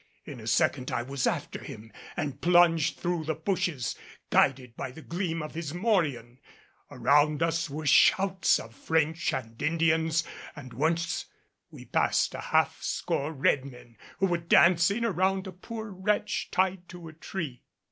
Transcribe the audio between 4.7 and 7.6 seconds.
by the gleam of his morion. All around